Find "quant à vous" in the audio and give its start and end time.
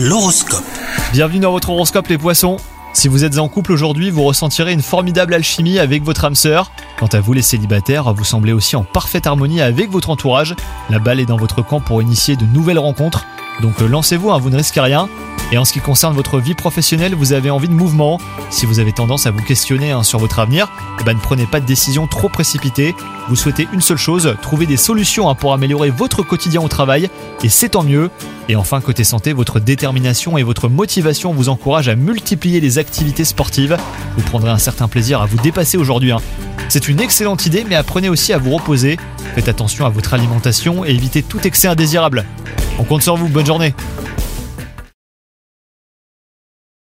7.00-7.32